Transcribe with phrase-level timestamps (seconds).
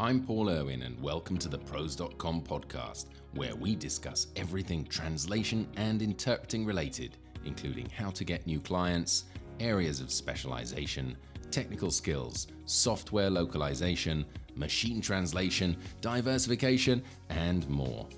[0.00, 6.00] I'm Paul Irwin, and welcome to the ProZ.com podcast, where we discuss everything translation and
[6.00, 9.24] interpreting related, including how to get new clients,
[9.60, 11.18] areas of specialization,
[11.50, 14.24] technical skills, software localization,
[14.54, 18.08] machine translation, diversification, and more.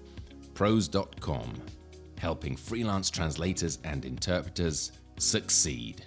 [0.54, 1.52] ProZ.com,
[2.16, 6.04] helping freelance translators and interpreters succeed.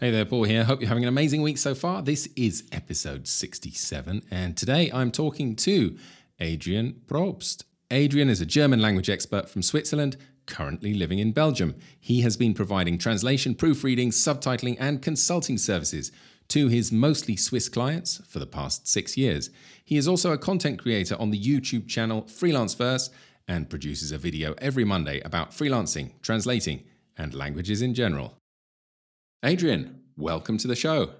[0.00, 0.64] Hey there, Paul here.
[0.64, 2.02] Hope you're having an amazing week so far.
[2.02, 5.96] This is episode 67, and today I'm talking to
[6.40, 7.62] Adrian Probst.
[7.92, 10.16] Adrian is a German language expert from Switzerland,
[10.46, 11.76] currently living in Belgium.
[12.00, 16.10] He has been providing translation, proofreading, subtitling, and consulting services
[16.48, 19.48] to his mostly Swiss clients for the past six years.
[19.84, 23.10] He is also a content creator on the YouTube channel Freelanceverse
[23.46, 26.82] and produces a video every Monday about freelancing, translating,
[27.16, 28.40] and languages in general.
[29.44, 31.10] Adrian, welcome to the show.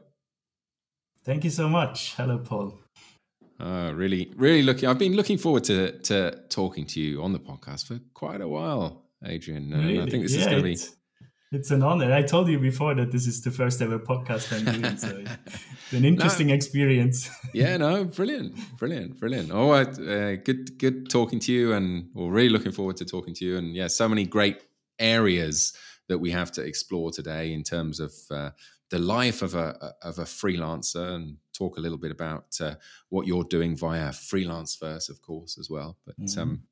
[1.27, 2.15] Thank you so much.
[2.15, 2.79] Hello, Paul.
[3.61, 4.89] Uh, really, really looking.
[4.89, 8.49] I've been looking forward to to talking to you on the podcast for quite a
[8.49, 9.71] while, Adrian.
[9.71, 10.01] Really?
[10.01, 10.79] I think this yeah, is going to be.
[11.53, 12.15] It's, an honor.
[12.15, 15.93] I told you before that this is the first ever podcast I'm doing, so it's
[15.93, 16.55] an interesting no.
[16.55, 17.29] experience.
[17.53, 19.51] yeah, no, brilliant, brilliant, brilliant.
[19.53, 23.45] Oh, uh, good, good talking to you, and we're really looking forward to talking to
[23.45, 23.59] you.
[23.59, 24.63] And yeah, so many great
[24.99, 25.75] areas
[26.09, 28.51] that we have to explore today in terms of uh,
[28.91, 32.75] the life of a of a freelancer and talk a little bit about uh,
[33.09, 35.97] what you're doing via Freelanceverse of course as well.
[36.07, 36.41] But mm-hmm.
[36.41, 36.63] um,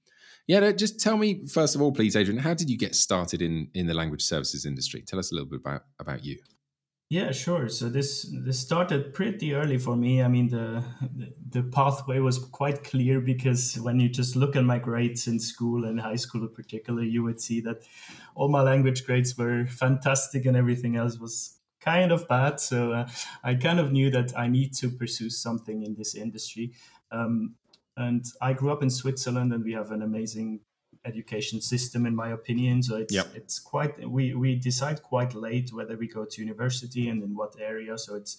[0.47, 3.69] yeah just tell me first of all please adrian how did you get started in
[3.75, 5.03] in the language services industry?
[5.03, 6.39] Tell us a little bit about about you
[7.13, 7.69] yeah, sure.
[7.69, 10.23] So this this started pretty early for me.
[10.23, 10.83] I mean, the
[11.47, 15.85] the pathway was quite clear because when you just look at my grades in school
[15.85, 17.83] and high school, in particular, you would see that
[18.35, 22.61] all my language grades were fantastic and everything else was kind of bad.
[22.61, 23.09] So uh,
[23.45, 26.73] I kind of knew that I need to pursue something in this industry.
[27.11, 27.57] Um,
[27.95, 30.61] and I grew up in Switzerland, and we have an amazing
[31.05, 32.83] education system, in my opinion.
[32.83, 33.33] So it's yep.
[33.35, 37.55] it's quite we we decide quite late whether we go to university and in what
[37.61, 37.99] area.
[37.99, 38.39] So it's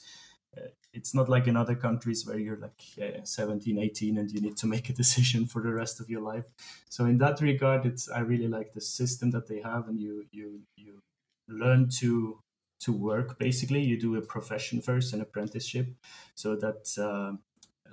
[0.57, 4.41] uh, it's not like in other countries where you're like uh, 17 18 and you
[4.41, 6.45] need to make a decision for the rest of your life
[6.89, 10.25] so in that regard it's i really like the system that they have and you
[10.31, 10.99] you you
[11.47, 12.39] learn to
[12.79, 15.87] to work basically you do a profession first an apprenticeship
[16.35, 17.35] so that uh,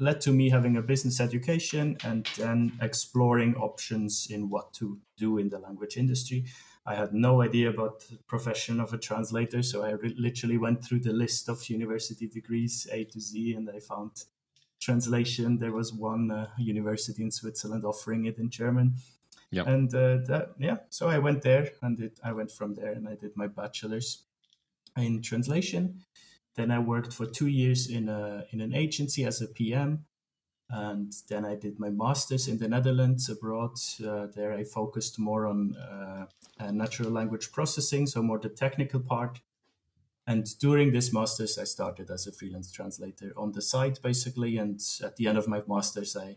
[0.01, 5.39] led to me having a business education and then exploring options in what to do
[5.39, 6.45] in the language industry.
[6.87, 10.83] I had no idea about the profession of a translator, so I re- literally went
[10.83, 14.25] through the list of university degrees A to Z, and I found
[14.81, 15.59] translation.
[15.59, 18.95] There was one uh, university in Switzerland offering it in German,
[19.51, 19.67] yep.
[19.67, 20.79] and uh, that yeah.
[20.89, 24.23] So I went there, and it, I went from there, and I did my bachelor's
[24.97, 26.03] in translation
[26.57, 30.05] then I worked for two years in a in an agency as a PM,
[30.69, 33.79] and then I did my masters in the Netherlands abroad.
[34.05, 36.27] Uh, there I focused more on uh,
[36.59, 39.41] uh, natural language processing, so more the technical part.
[40.27, 44.59] And during this masters, I started as a freelance translator on the side, basically.
[44.59, 46.37] And at the end of my masters, I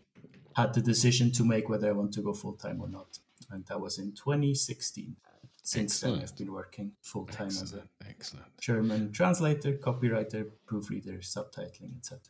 [0.56, 3.18] had the decision to make whether I want to go full time or not,
[3.50, 5.16] and that was in 2016
[5.64, 6.16] since Excellent.
[6.16, 8.46] then I've been working full time as a Excellent.
[8.60, 12.20] German translator, copywriter, proofreader, subtitling, etc.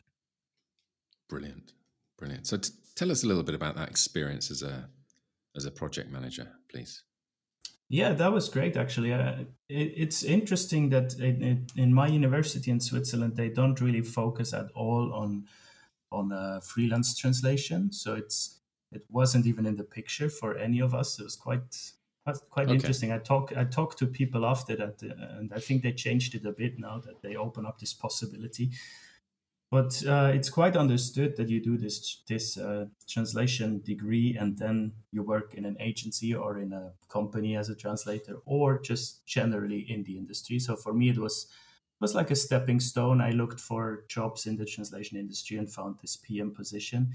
[1.29, 1.73] Brilliant,
[2.17, 2.47] brilliant.
[2.47, 4.89] So t- tell us a little bit about that experience as a
[5.57, 7.03] as a project manager, please.
[7.89, 8.77] Yeah, that was great.
[8.77, 14.01] Actually, uh, it, it's interesting that in, in, my university in Switzerland they don't really
[14.01, 15.47] focus at all on
[16.11, 17.93] on uh, freelance translation.
[17.93, 18.61] So it's
[18.93, 21.19] it wasn't even in the picture for any of us.
[21.19, 21.93] It was quite
[22.27, 22.75] that's quite okay.
[22.75, 23.13] interesting.
[23.13, 26.47] I talk I talked to people after that, uh, and I think they changed it
[26.47, 28.71] a bit now that they open up this possibility.
[29.71, 34.93] But uh, it's quite understood that you do this this uh, translation degree, and then
[35.11, 39.81] you work in an agency or in a company as a translator, or just generally
[39.81, 40.59] in the industry.
[40.59, 41.47] So for me, it was
[42.01, 43.21] was like a stepping stone.
[43.21, 47.13] I looked for jobs in the translation industry and found this PM position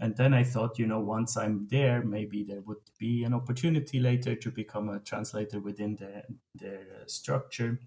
[0.00, 3.98] and then I thought, you know, once I'm there, maybe there would be an opportunity
[3.98, 6.22] later to become a translator within the,
[6.54, 7.80] their structure.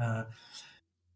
[0.00, 0.24] Uh,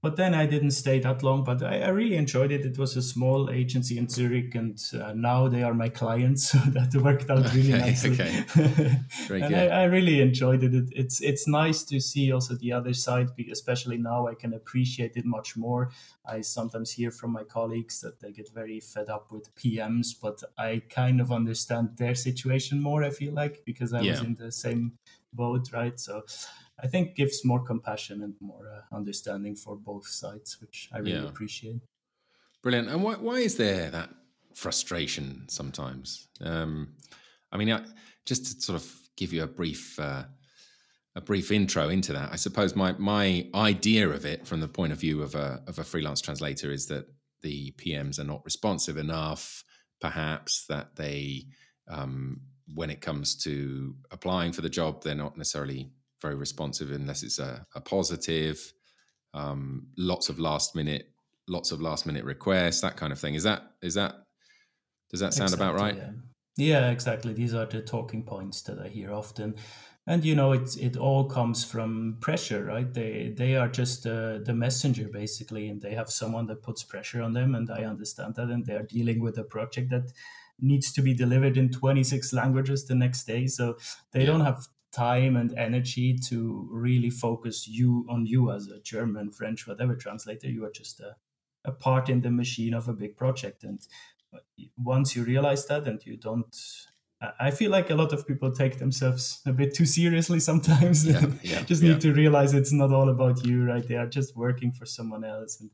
[0.05, 1.45] but then I didn't stay that long.
[1.45, 2.67] But I, I, really enjoyed it.
[2.67, 6.45] It was a small agency in Zurich, and uh, now they are my clients.
[6.55, 8.13] So that worked out really okay, nicely.
[8.13, 8.45] Okay.
[9.29, 9.71] Very and good.
[9.71, 10.75] I, I, really enjoyed it.
[10.75, 10.89] it.
[10.93, 15.25] It's it's nice to see also the other side, especially now I can appreciate it
[15.25, 15.91] much more.
[16.27, 20.43] I sometimes hear from my colleagues that they get very fed up with PMs, but
[20.59, 23.03] I kind of understand their situation more.
[23.03, 24.13] I feel like because I yeah.
[24.13, 24.93] was in the same
[25.35, 25.99] boat, right?
[25.99, 26.23] So
[26.83, 31.23] I think gives more compassion and more uh, understanding for both sides, which I really
[31.23, 31.29] yeah.
[31.29, 31.81] appreciate.
[32.63, 32.89] Brilliant.
[32.89, 34.11] And why, why is there that
[34.55, 36.29] frustration sometimes.
[36.41, 36.95] Um,
[37.53, 37.85] I mean,
[38.25, 40.25] just to sort of give you a brief uh,
[41.17, 44.93] a brief intro into that, I suppose my my idea of it from the point
[44.93, 47.07] of view of a of a freelance translator is that
[47.43, 49.65] the PMs are not responsive enough,
[50.01, 51.47] perhaps that they
[51.89, 52.41] um,
[52.73, 55.91] when it comes to applying for the job, they're not necessarily
[56.23, 58.73] very responsive unless it's a, a positive.
[59.35, 61.11] Um, lots of last minute,
[61.49, 63.35] lots of last minute requests, that kind of thing.
[63.35, 64.15] Is that is that
[65.11, 65.97] does that sound exactly, about right?
[66.57, 66.81] Yeah.
[66.85, 67.33] yeah, exactly.
[67.33, 69.57] These are the talking points that I hear often,
[70.07, 72.93] and you know, it's it all comes from pressure, right?
[72.93, 77.23] They they are just uh, the messenger basically, and they have someone that puts pressure
[77.23, 80.13] on them, and I understand that, and they are dealing with a project that
[80.61, 83.77] needs to be delivered in 26 languages the next day so
[84.13, 84.27] they yeah.
[84.27, 89.67] don't have time and energy to really focus you on you as a german french
[89.67, 91.17] whatever translator you are just a,
[91.65, 93.81] a part in the machine of a big project and
[94.77, 96.57] once you realize that and you don't
[97.41, 101.07] I feel like a lot of people take themselves a bit too seriously sometimes.
[101.07, 103.87] Yeah, yeah, just need to realize it's not all about you, right?
[103.87, 105.71] They are just working for someone else, and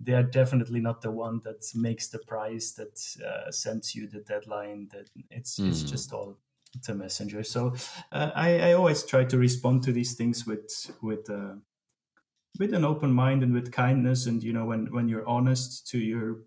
[0.00, 4.20] they are definitely not the one that makes the price that uh, sends you the
[4.20, 5.68] deadline that it's mm.
[5.68, 5.88] it's hmm.
[5.88, 6.36] just all
[6.74, 7.74] it's a messenger so
[8.12, 11.54] uh, I, I always try to respond to these things with with uh,
[12.58, 15.98] with an open mind and with kindness and you know when when you're honest to
[15.98, 16.38] your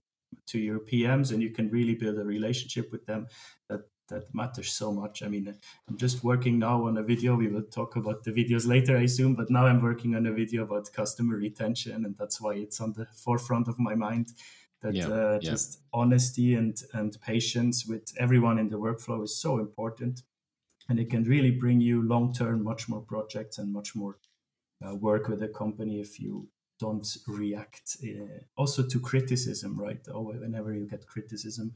[0.47, 3.27] to your pms and you can really build a relationship with them
[3.69, 5.23] that that matters so much.
[5.23, 5.55] I mean,
[5.87, 7.35] I'm just working now on a video.
[7.35, 10.31] We will talk about the videos later, I assume, but now I'm working on a
[10.31, 14.33] video about customer retention, and that's why it's on the forefront of my mind.
[14.81, 15.51] That yeah, uh, yeah.
[15.51, 20.23] just honesty and and patience with everyone in the workflow is so important,
[20.89, 24.17] and it can really bring you long term much more projects and much more
[24.85, 26.49] uh, work with a company if you
[26.79, 31.71] don't react uh, also to criticism right oh, whenever you get criticism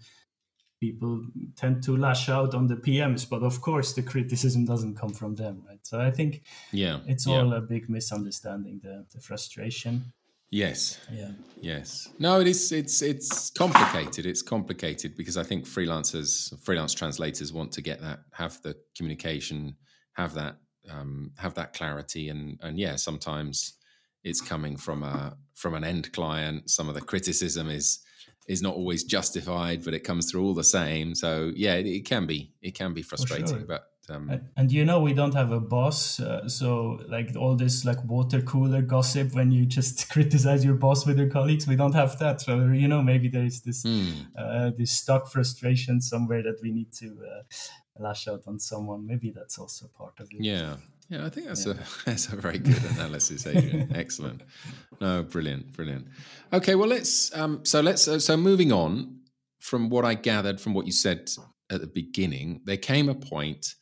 [0.79, 1.25] people
[1.55, 5.35] tend to lash out on the PMs, but of course the criticism doesn't come from
[5.35, 5.79] them, right?
[5.83, 7.37] So I think yeah, it's yeah.
[7.37, 10.13] all a big misunderstanding, the, the frustration.
[10.49, 10.99] Yes.
[11.11, 11.31] Yeah.
[11.59, 12.09] Yes.
[12.19, 12.71] No, it is.
[12.71, 14.25] It's it's complicated.
[14.25, 19.75] It's complicated because I think freelancers, freelance translators, want to get that, have the communication,
[20.13, 20.55] have that,
[20.89, 23.73] um, have that clarity, and and yeah, sometimes
[24.23, 26.69] it's coming from a from an end client.
[26.69, 27.99] Some of the criticism is
[28.47, 31.13] is not always justified, but it comes through all the same.
[31.15, 33.65] So yeah, it, it can be it can be frustrating, sure.
[33.67, 33.91] but.
[34.09, 37.83] Um, and, and, you know we don't have a boss, uh, so like all this
[37.83, 41.93] like water cooler gossip when you just criticize your boss with your colleagues, we don't
[41.93, 42.39] have that.
[42.39, 44.13] So you know maybe there is this mm.
[44.37, 47.41] uh, this stuck frustration somewhere that we need to uh,
[47.99, 49.05] lash out on someone.
[49.05, 50.41] Maybe that's also part of it.
[50.41, 50.77] Yeah,
[51.09, 51.73] yeah, I think that's yeah.
[51.73, 51.75] a
[52.05, 53.91] that's a very good analysis, Adrian.
[53.95, 54.41] Excellent.
[54.99, 56.07] No, brilliant, brilliant.
[56.53, 59.17] Okay, well let's um, so let's uh, so moving on
[59.59, 61.29] from what I gathered from what you said
[61.69, 63.75] at the beginning, there came a point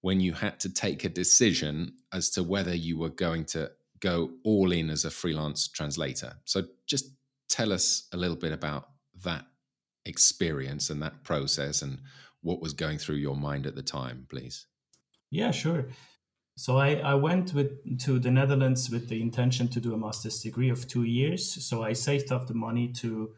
[0.00, 3.70] when you had to take a decision as to whether you were going to
[4.00, 6.34] go all in as a freelance translator.
[6.44, 7.06] So just
[7.48, 8.90] tell us a little bit about
[9.24, 9.46] that
[10.04, 11.98] experience and that process and
[12.42, 14.66] what was going through your mind at the time, please.
[15.30, 15.86] Yeah, sure.
[16.56, 20.40] So I, I went with to the Netherlands with the intention to do a master's
[20.40, 21.64] degree of two years.
[21.66, 23.34] So I saved up the money to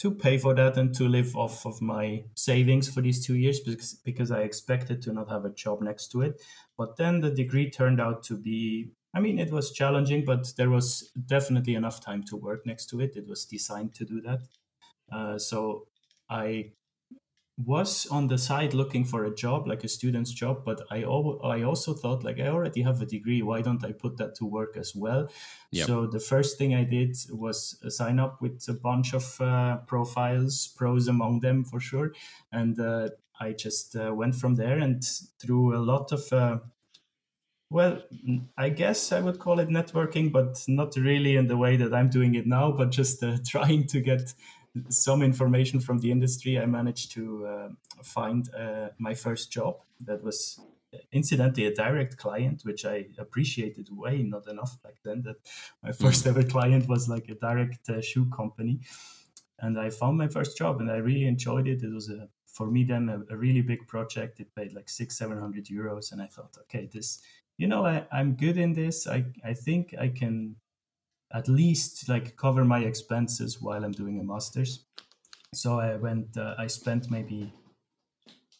[0.00, 3.60] to pay for that and to live off of my savings for these two years
[3.60, 6.42] because because I expected to not have a job next to it.
[6.76, 10.70] But then the degree turned out to be I mean it was challenging, but there
[10.70, 13.16] was definitely enough time to work next to it.
[13.16, 14.40] It was designed to do that.
[15.12, 15.86] Uh, so
[16.28, 16.72] I
[17.64, 21.40] was on the side looking for a job, like a student's job, but I al-
[21.44, 23.42] I also thought like I already have a degree.
[23.42, 25.28] Why don't I put that to work as well?
[25.70, 25.86] Yep.
[25.86, 30.74] So the first thing I did was sign up with a bunch of uh, profiles,
[30.78, 32.12] ProZ among them for sure,
[32.50, 35.02] and uh, I just uh, went from there and
[35.38, 36.32] through a lot of.
[36.32, 36.58] Uh,
[37.70, 38.02] well,
[38.58, 42.10] I guess I would call it networking, but not really in the way that I'm
[42.10, 44.34] doing it now, but just uh, trying to get
[44.88, 47.68] some information from the industry, I managed to uh,
[48.02, 50.58] find uh, my first job that was
[51.10, 55.22] incidentally a direct client, which I appreciated way not enough back then.
[55.22, 55.36] That
[55.82, 55.96] my mm.
[55.96, 58.80] first ever client was like a direct uh, shoe company,
[59.58, 61.82] and I found my first job, and I really enjoyed it.
[61.82, 64.40] It was a for me then a, a really big project.
[64.40, 67.20] It paid like six seven hundred euros, and I thought, okay, this
[67.58, 69.06] you know I, I'm good in this.
[69.06, 70.56] I I think I can
[71.32, 74.84] at least like cover my expenses while I'm doing a master's.
[75.54, 77.52] So I went, uh, I spent maybe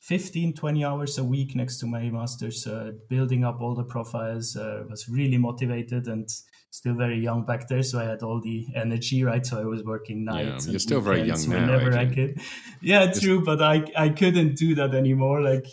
[0.00, 4.56] 15, 20 hours a week next to my master's, uh, building up all the profiles,
[4.56, 6.28] uh, was really motivated and
[6.72, 9.44] still very young back there, so I had all the energy, right?
[9.44, 10.66] So I was working nights.
[10.66, 11.60] Yeah, you're still very young now.
[11.60, 12.40] Whenever I could.
[12.80, 13.22] Yeah, Just...
[13.22, 15.40] true, but I I couldn't do that anymore.
[15.42, 15.66] Like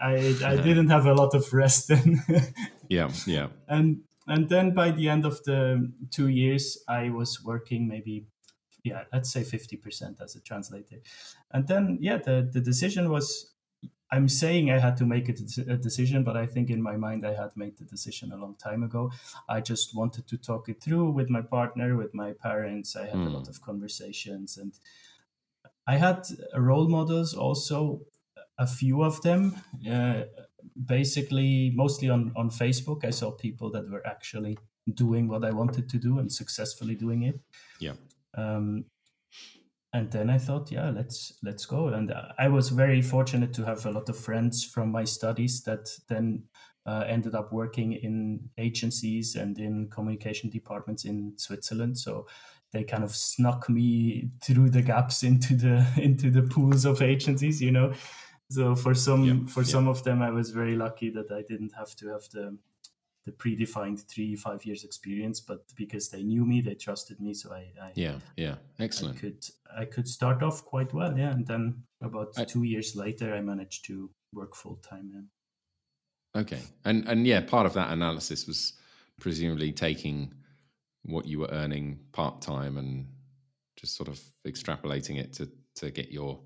[0.00, 2.22] I I didn't have a lot of rest then.
[2.88, 3.48] yeah, yeah.
[3.68, 4.00] And
[4.30, 8.26] and then by the end of the two years, I was working maybe
[8.82, 11.00] yeah, let's say 50% as a translator.
[11.50, 13.52] And then, yeah, the, the decision was
[14.12, 15.34] I'm saying I had to make a,
[15.68, 18.56] a, decision, but I think in my mind I had made the decision a long
[18.56, 19.12] time ago.
[19.48, 22.96] I just wanted to talk it through with my partner, with my parents.
[22.96, 23.26] I had mm.
[23.26, 23.50] a lot hmm.
[23.50, 24.72] of conversations, and
[25.86, 28.00] I had role models also,
[28.58, 29.62] a few of them.
[29.88, 30.22] Uh,
[30.86, 34.58] basically, mostly on on Facebook, I saw people that were actually
[34.94, 37.40] doing what I wanted to do and successfully doing it.
[37.78, 37.94] Yeah.
[38.34, 38.86] Um,
[39.92, 41.88] and then I thought, yeah, let's let's go.
[41.88, 45.88] And I was very fortunate to have a lot of friends from my studies that
[46.08, 46.44] then
[46.86, 51.98] uh, ended up working in agencies and in communication departments in Switzerland.
[51.98, 52.26] So
[52.72, 57.60] they kind of snuck me through the gaps into the into the pools of agencies,
[57.60, 57.92] you know.
[58.50, 59.68] So for some yeah, for yeah.
[59.68, 62.58] some of them, I was very lucky that I didn't have to have the
[63.26, 67.52] the predefined three five years experience but because they knew me they trusted me so
[67.52, 68.54] i, I yeah yeah.
[68.78, 69.16] Excellent.
[69.16, 69.44] I could
[69.78, 71.30] i could start off quite well yeah.
[71.30, 76.40] And then about I, two years later i managed to work full time yeah.
[76.40, 76.60] Okay.
[76.84, 78.74] And and yeah part of that analysis was
[79.20, 80.32] presumably taking
[81.02, 83.06] what you were earning part time and
[83.76, 86.40] just sort of extrapolating it to to get your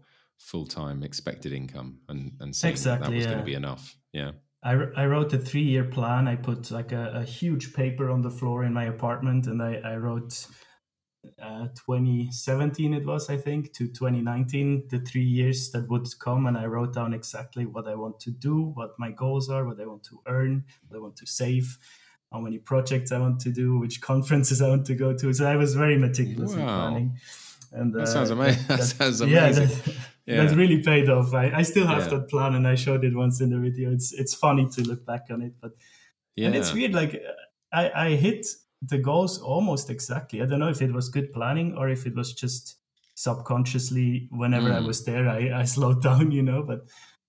[0.44, 3.30] full time expected income and and seeing exactly, that, that was yeah.
[3.30, 4.32] going to be enough yeah
[4.62, 6.26] I, I wrote a three year plan.
[6.26, 9.74] I put like a, a, huge paper on the floor in my apartment and I,
[9.84, 10.46] I wrote
[11.42, 16.46] uh, 2017, it was, I think, to 2019, the three years that would come.
[16.46, 19.80] And I wrote down exactly what I want to do, what my goals are, what
[19.80, 21.78] I want to earn, what I want to save,
[22.32, 25.32] how many projects I want to do, which conferences I want to go to.
[25.32, 26.58] So I was very meticulous wow.
[26.58, 27.18] in planning.
[27.72, 28.64] And that uh, sounds amazing.
[28.68, 29.68] That, that, sounds amazing.
[29.68, 29.96] Yeah, that,
[30.26, 30.45] yeah.
[30.45, 31.35] that really paid off.
[31.35, 32.19] I, I still have yeah.
[32.19, 33.93] that plan, and I showed it once in the video.
[33.93, 35.73] It's it's funny to look back on it, but
[36.37, 36.47] yeah.
[36.47, 36.95] and it's weird.
[36.95, 37.23] Like
[37.73, 38.47] I I hit
[38.83, 40.43] the goals almost exactly.
[40.43, 42.76] I don't know if it was good planning or if it was just
[43.14, 44.76] subconsciously whenever mm.
[44.76, 46.62] I was there, I, I slowed down, you know.
[46.62, 46.81] But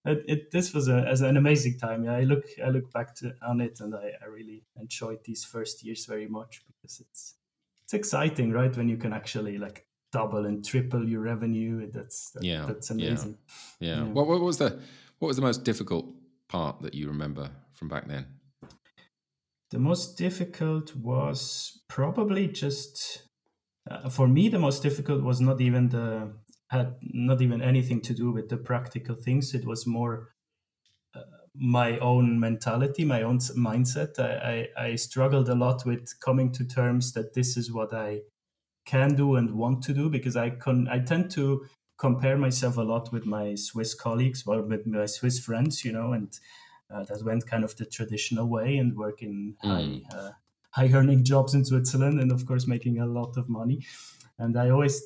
[0.06, 2.04] it, it this was a, as an amazing time.
[2.04, 5.44] Yeah, I look I look back to, on it, and I, I really enjoyed these
[5.44, 7.36] first years very much because it's
[7.84, 8.76] it's exciting, right?
[8.76, 9.85] When you can actually like
[10.16, 11.92] double and triple your revenue.
[11.92, 13.38] That's that, yeah, that's amazing.
[13.80, 13.88] Yeah.
[13.88, 13.96] yeah.
[13.98, 14.14] yeah.
[14.16, 14.80] What, what was the
[15.20, 16.06] what was the most difficult
[16.48, 18.26] part that you remember from back then?
[19.72, 23.24] The most difficult was probably just
[23.90, 24.50] uh, for me.
[24.50, 26.32] The most difficult was not even the
[26.68, 29.54] had not even anything to do with the practical things.
[29.54, 30.14] It was more
[31.16, 31.22] uh,
[31.54, 34.20] my own mentality, my own mindset.
[34.20, 38.22] I, I, I struggled a lot with coming to terms that this is what I
[38.86, 41.66] can do and want to do because I con I tend to
[41.98, 46.14] compare myself a lot with my Swiss colleagues or with my Swiss friends, you know,
[46.14, 46.38] and
[46.94, 50.04] uh, that went kind of the traditional way and work in mm.
[50.10, 50.32] high uh,
[50.72, 53.86] high earning jobs in Switzerland and of course making a lot of money.
[54.38, 55.02] And I always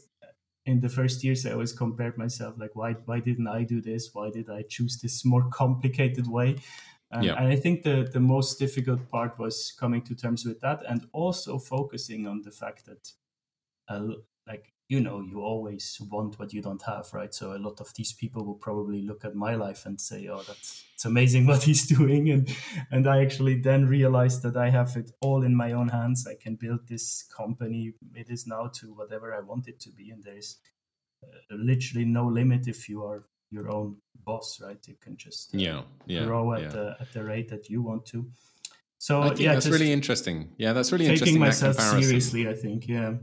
[0.66, 4.10] in the first years I always compared myself like why why didn't I do this?
[4.14, 6.58] Why did I choose this more complicated way?
[7.12, 7.36] And, yeah.
[7.40, 11.08] and I think the, the most difficult part was coming to terms with that and
[11.12, 13.12] also focusing on the fact that
[13.90, 14.08] uh,
[14.48, 17.34] like you know you always want what you don't have right?
[17.34, 20.42] So a lot of these people will probably look at my life and say oh
[20.48, 22.30] that's it's amazing what he's doing.
[22.32, 22.50] And
[22.92, 26.28] and i actually then realized that i have it all in my own hands.
[26.28, 27.94] I can build this company.
[28.16, 30.10] It is now to whatever i want it to be.
[30.10, 30.58] And there is
[31.24, 34.80] uh, literally no limit if you are your own boss right?
[34.88, 36.70] You can just uh, yeah, yeah grow at yeah.
[36.70, 38.26] the at the rate that you want to.
[38.98, 40.50] So yeah that's really interesting.
[40.58, 41.36] Yeah that's really interesting.
[41.36, 43.14] taking interesting myself seriously i think yeah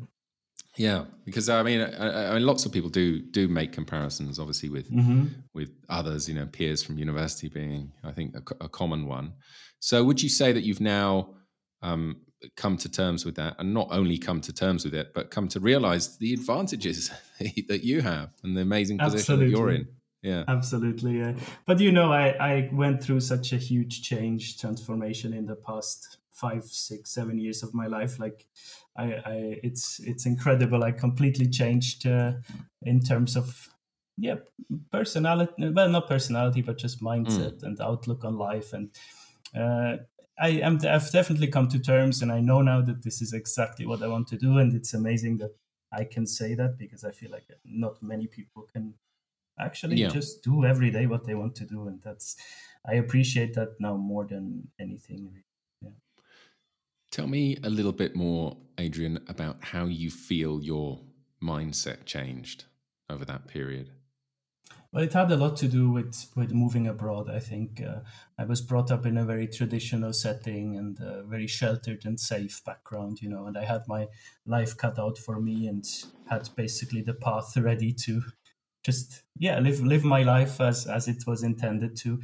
[0.76, 4.68] yeah, because I mean, I, I, mean, lots of people do do make comparisons, obviously
[4.68, 5.26] with mm-hmm.
[5.54, 9.32] with others, you know, peers from university being, I think, a, a common one.
[9.80, 11.34] So, would you say that you've now
[11.82, 12.20] um,
[12.56, 15.48] come to terms with that, and not only come to terms with it, but come
[15.48, 17.10] to realize the advantages
[17.68, 19.46] that you have and the amazing position Absolutely.
[19.46, 19.88] that you're in?
[20.22, 21.18] Yeah, absolutely.
[21.18, 21.34] Yeah.
[21.66, 26.18] But you know, I I went through such a huge change, transformation in the past
[26.36, 28.18] five, six, seven years of my life.
[28.18, 28.46] Like,
[28.98, 30.84] I, I it's it's incredible.
[30.84, 32.32] I completely changed uh,
[32.82, 33.68] in terms of
[34.16, 34.36] yeah
[34.90, 35.70] personality.
[35.70, 37.62] Well, not personality, but just mindset mm.
[37.64, 38.72] and outlook on life.
[38.72, 38.90] And
[39.54, 40.02] uh,
[40.38, 43.86] I am I've definitely come to terms, and I know now that this is exactly
[43.86, 44.58] what I want to do.
[44.58, 45.54] And it's amazing that
[45.92, 48.94] I can say that because I feel like not many people can
[49.58, 50.08] actually yeah.
[50.08, 52.36] just do every day what they want to do and that's
[52.86, 55.32] i appreciate that now more than anything
[55.82, 55.90] Yeah.
[57.10, 61.00] Tell me a little bit more, Adrian, about how you feel your
[61.42, 62.64] mindset changed
[63.08, 63.90] over that period.
[64.92, 67.28] Well, it had a lot to do with with moving abroad.
[67.28, 68.00] I think uh,
[68.38, 72.64] I was brought up in a very traditional setting and a very sheltered and safe
[72.64, 74.08] background, you know, and I had my
[74.46, 75.84] life cut out for me and
[76.30, 78.22] had basically the path ready to
[78.84, 82.20] just yeah live live my life as as it was intended to.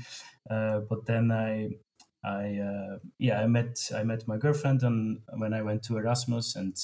[0.49, 1.71] Uh, but then I
[2.25, 6.57] I uh, yeah I met I met my girlfriend and when I went to Erasmus
[6.57, 6.77] and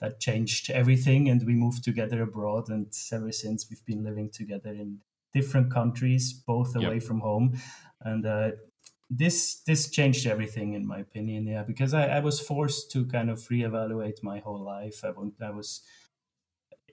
[0.00, 4.70] that changed everything and we moved together abroad and ever since we've been living together
[4.70, 4.98] in
[5.32, 7.02] different countries both away yep.
[7.02, 7.58] from home
[8.02, 8.50] and uh,
[9.08, 13.30] this this changed everything in my opinion yeah because I, I was forced to kind
[13.30, 15.12] of reevaluate my whole life I,
[15.44, 15.82] I was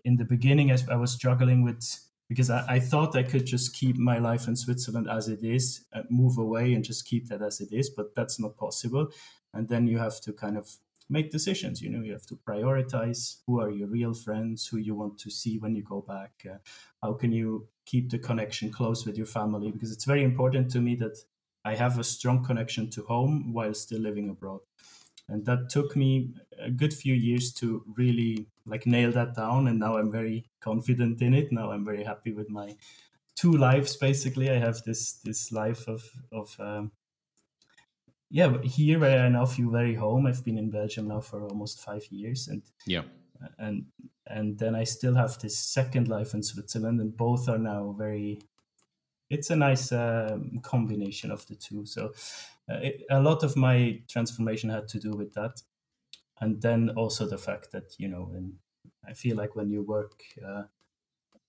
[0.06, 2.00] in the beginning I was struggling with
[2.30, 5.86] because I, I, thought I could just keep my life in Switzerland as it is,
[5.92, 9.08] uh, move away and just keep that as it is, but that's not possible.
[9.54, 10.70] And then you have to kind of
[11.10, 11.82] make decisions.
[11.82, 15.32] You know, you have to prioritize who are your real friends, who you want to
[15.32, 16.32] see when you go back.
[16.50, 16.58] Uh,
[17.02, 19.72] how can you keep the connection close with your family?
[19.72, 21.18] Because it's very important to me that
[21.66, 24.62] I have a strong connection to home while still living abroad.
[25.30, 29.80] And that took me a good few years to really like nail that down and
[29.80, 31.52] now i'm very confident in it.
[31.52, 32.76] Now i'm very happy with my
[33.36, 34.50] two lives basically.
[34.50, 36.92] I have this this life of of um,
[38.30, 40.26] yeah here where i now feel very home.
[40.26, 43.04] I've been in belgium now for almost five years and yeah.
[43.58, 43.86] and
[44.28, 48.40] and then i still have this second life in switzerland and both are now very
[49.30, 51.86] it's a nice um, combination of the two.
[51.86, 52.14] So
[52.76, 55.62] it, a lot of my transformation had to do with that.
[56.42, 58.54] And then also the fact that you know and
[59.06, 60.64] i feel like when you work uh,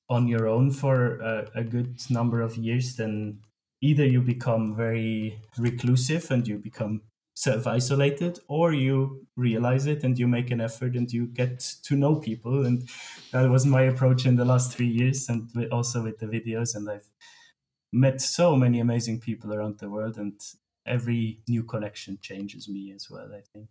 [0.08, 3.38] on your own for a, a, good number of years then
[3.80, 7.02] either you become very reclusive and you become
[7.34, 12.16] self-isolated or you realize it and you make an effort and you get to know
[12.16, 12.66] people.
[12.66, 12.86] And
[13.32, 16.74] that was my approach in the last three years and also with the videos.
[16.74, 17.08] And i've
[17.92, 20.38] met so many amazing people around the world and
[20.86, 23.68] every new connection changes me as well i think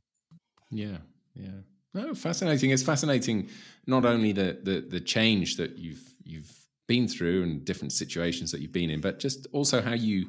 [0.71, 0.97] yeah,
[1.35, 1.61] yeah.
[1.93, 2.69] No, fascinating.
[2.69, 3.49] It's fascinating
[3.87, 6.51] not only the, the the change that you've you've
[6.87, 10.27] been through and different situations that you've been in, but just also how you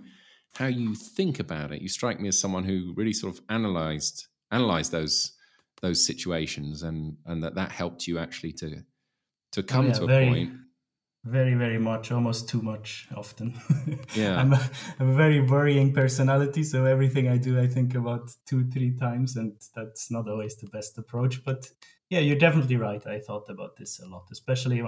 [0.55, 1.83] how you think about it.
[1.83, 5.33] You strike me as someone who really sort of analyzed analyzed those
[5.83, 8.83] those situations and and that that helped you actually to
[9.53, 10.53] to come oh, yeah, to a very, point
[11.25, 13.55] very very much almost too much often.
[14.15, 14.37] Yeah.
[14.41, 18.65] I'm, a, I'm a very worrying personality so everything i do i think about two
[18.71, 21.45] three times and that's not always the best approach.
[21.45, 21.71] But
[22.09, 23.07] yeah you're definitely right.
[23.07, 24.83] I thought about this a lot especially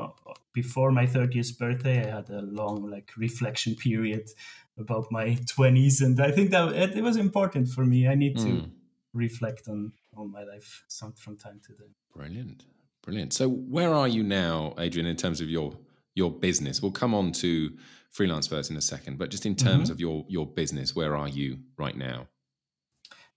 [0.53, 4.29] before my 30th birthday i had a long like reflection period
[4.79, 8.09] about my 20s and i think that it, it was important for me.
[8.09, 8.71] I need to mm.
[9.13, 11.95] reflect on on my life some from time to time.
[12.17, 12.65] Brilliant.
[13.03, 13.33] Brilliant.
[13.33, 15.77] So where are you now adrian in terms of your
[16.15, 16.83] your business.
[16.83, 17.71] We'll come on to
[18.17, 19.93] Freelanceverse in a second, but just in terms mm-hmm.
[19.93, 22.29] of your your business, where are you right now?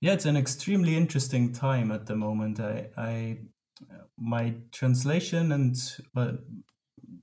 [0.01, 2.59] Yeah, it's an extremely interesting time at the moment.
[2.59, 3.37] I, I
[4.17, 5.75] my translation and
[6.15, 6.33] uh,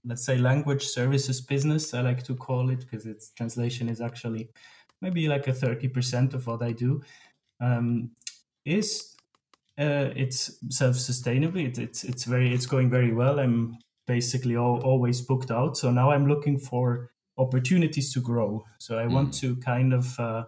[0.05, 4.51] let's say language services business, I like to call it because its translation is actually
[5.01, 7.03] maybe like a thirty percent of what I do.
[7.61, 8.13] Um,
[8.65, 9.15] is
[9.79, 11.59] uh, it's self-sustainable.
[11.59, 13.39] It, it's it's very it's going very well.
[13.39, 15.77] I'm basically all, always booked out.
[15.77, 18.65] So now I'm looking for opportunities to grow.
[18.79, 19.13] So I mm.
[19.13, 20.45] want to kind of uh,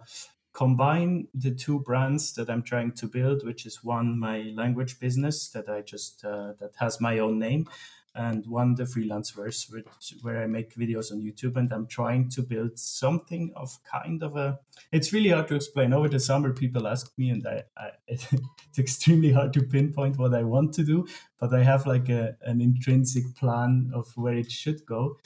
[0.53, 5.49] combine the two brands that I'm trying to build, which is one my language business
[5.49, 7.67] that I just uh, that has my own name,
[8.15, 12.41] and one the Freelanceverse which, where i make videos on youtube and i'm trying to
[12.41, 14.57] build something of kind of a
[14.91, 15.93] it's really hard to explain.
[15.93, 18.33] Over the summer people ask me and i, I it's
[18.77, 21.07] extremely hard to pinpoint what i want to do
[21.39, 25.17] but i have like a, an intrinsic plan of where it should go.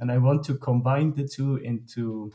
[0.00, 2.32] And i want to combine the two into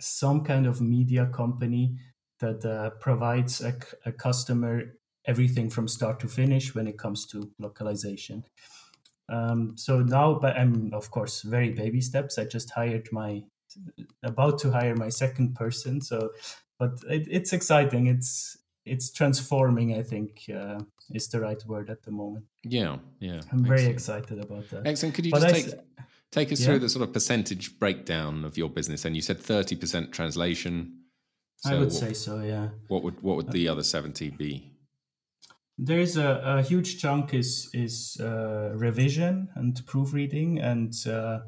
[0.00, 1.96] some kind of media company
[2.40, 4.94] that uh, provides a, a customer
[5.26, 8.44] everything from start to finish when it comes to localization.
[9.28, 12.38] Um, so now, but I'm of course very baby steps.
[12.38, 13.42] I just hired my
[14.22, 16.00] about to hire my second person.
[16.00, 16.30] So,
[16.78, 18.06] but it, it's exciting.
[18.06, 19.94] It's it's transforming.
[19.94, 22.44] I think uh, is the right word at the moment.
[22.62, 23.40] Yeah, yeah.
[23.50, 24.86] I'm very excited about that.
[24.86, 25.14] Excellent.
[25.14, 25.74] Could you but just take
[26.30, 26.66] take us yeah.
[26.66, 29.04] through the sort of percentage breakdown of your business?
[29.04, 30.98] And you said thirty percent translation.
[31.58, 32.40] So I would what, say so.
[32.40, 32.68] Yeah.
[32.88, 34.73] What would what would the other seventy be?
[35.76, 41.40] There is a, a huge chunk is is uh, revision and proofreading, and uh,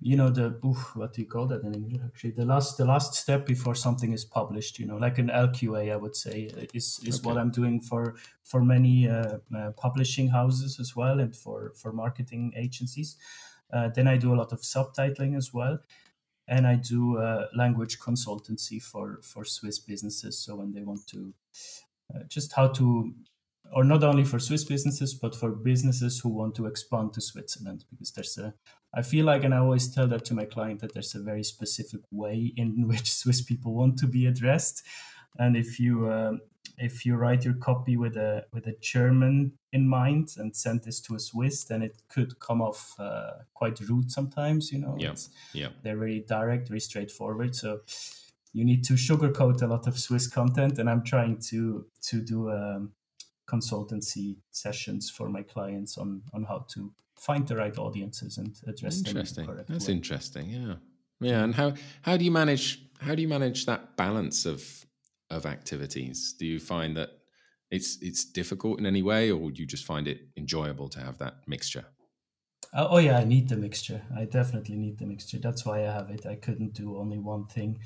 [0.00, 2.00] you know the oof, what do you call that in English?
[2.04, 4.80] Actually, the last the last step before something is published.
[4.80, 7.28] You know, like an LQA, I would say, is is okay.
[7.28, 11.92] what I'm doing for for many uh, uh, publishing houses as well, and for for
[11.92, 13.16] marketing agencies.
[13.72, 15.78] Uh, then I do a lot of subtitling as well,
[16.48, 20.40] and I do uh, language consultancy for for Swiss businesses.
[20.40, 21.34] So when they want to
[22.28, 23.12] just how to
[23.72, 27.84] or not only for Swiss businesses, but for businesses who want to expand to Switzerland,
[27.90, 28.54] because there's a,
[28.94, 31.42] I feel like, and I always tell that to my client that there's a very
[31.42, 34.82] specific way in which Swiss people want to be addressed,
[35.38, 36.32] and if you uh,
[36.78, 41.00] if you write your copy with a with a German in mind and send this
[41.00, 44.70] to a Swiss, then it could come off uh, quite rude sometimes.
[44.70, 45.14] You know, yeah,
[45.54, 47.54] yeah, they're very direct, very straightforward.
[47.54, 47.80] So
[48.52, 52.50] you need to sugarcoat a lot of Swiss content, and I'm trying to to do
[52.50, 52.92] um,
[53.48, 58.98] consultancy sessions for my clients on on how to find the right audiences and address
[59.06, 59.46] interesting.
[59.46, 59.64] them.
[59.68, 59.94] That's way.
[59.94, 60.50] interesting.
[60.50, 60.74] Yeah,
[61.20, 61.44] yeah.
[61.44, 64.86] And how how do you manage how do you manage that balance of
[65.30, 66.34] of activities?
[66.38, 67.10] Do you find that
[67.70, 71.18] it's it's difficult in any way, or do you just find it enjoyable to have
[71.18, 71.86] that mixture?
[72.74, 74.02] Uh, oh yeah, I need the mixture.
[74.16, 75.38] I definitely need the mixture.
[75.38, 76.26] That's why I have it.
[76.26, 77.78] I couldn't do only one thing.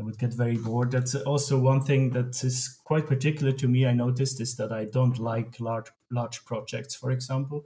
[0.00, 0.90] I would get very bored.
[0.92, 3.86] That's also one thing that is quite particular to me.
[3.86, 6.94] I noticed is that I don't like large large projects.
[6.94, 7.64] For example,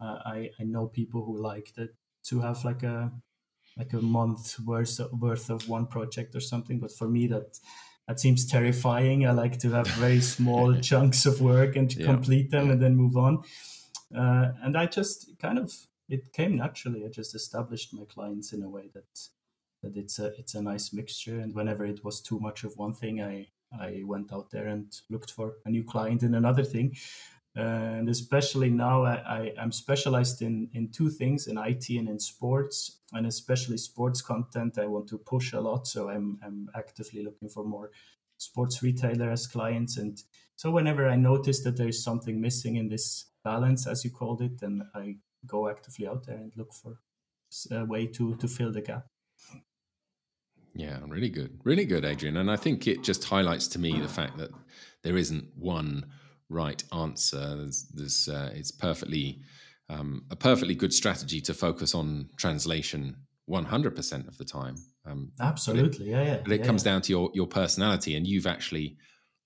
[0.00, 1.90] uh, I I know people who like that
[2.24, 3.10] to have like a
[3.76, 6.78] like a month worth of, worth of one project or something.
[6.78, 7.58] But for me, that
[8.06, 9.26] that seems terrifying.
[9.26, 12.06] I like to have very small chunks of work and to yeah.
[12.06, 13.42] complete them and then move on.
[14.14, 15.72] Uh, and I just kind of
[16.08, 17.04] it came naturally.
[17.04, 19.28] I just established my clients in a way that
[19.82, 21.40] that it's a it's a nice mixture.
[21.40, 24.92] And whenever it was too much of one thing, I I went out there and
[25.10, 26.96] looked for a new client in another thing.
[27.54, 32.18] And especially now, I, I, am specialized in, in two things in IT and in
[32.18, 34.78] sports, and especially sports content.
[34.78, 37.90] I want to push a lot, so I'm, I'm actively looking for more
[38.38, 39.98] sports retailer as clients.
[39.98, 40.22] And
[40.56, 44.40] so, whenever I notice that there is something missing in this balance, as you called
[44.40, 45.16] it, then I
[45.46, 47.00] go actively out there and look for
[47.70, 49.11] a way to, to fill the gap.
[50.74, 51.60] Yeah, really good.
[51.64, 52.36] Really good, Adrian.
[52.36, 54.50] And I think it just highlights to me the fact that
[55.02, 56.06] there isn't one
[56.48, 57.56] right answer.
[57.56, 59.40] There's, there's uh, it's perfectly
[59.88, 63.16] um, a perfectly good strategy to focus on translation
[63.50, 64.76] 100% of the time.
[65.04, 66.40] Um, Absolutely, it, yeah, yeah.
[66.42, 66.92] But it yeah, comes yeah.
[66.92, 68.96] down to your your personality, and you've actually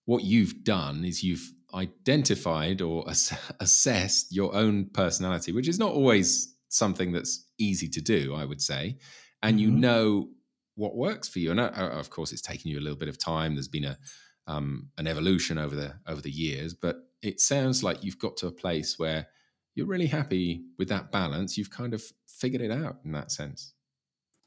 [0.05, 5.93] what you've done is you've identified or ass- assessed your own personality, which is not
[5.93, 8.99] always something that's easy to do, I would say.
[9.43, 9.65] And mm-hmm.
[9.65, 10.29] you know
[10.77, 11.51] what works for you.
[11.51, 13.55] And uh, of course, it's taken you a little bit of time.
[13.55, 13.99] There's been a
[14.47, 18.47] um, an evolution over the over the years, but it sounds like you've got to
[18.47, 19.27] a place where
[19.75, 21.59] you're really happy with that balance.
[21.59, 23.73] You've kind of figured it out in that sense.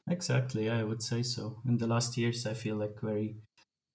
[0.10, 1.62] Exactly, I would say so.
[1.68, 3.36] In the last years, I feel like very,